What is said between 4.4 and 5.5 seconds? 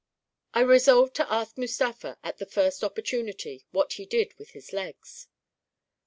his legs.